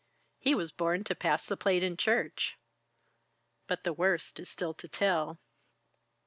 [0.39, 2.57] He was born to pass the plate in church.
[3.67, 5.37] But the worst is still to tell.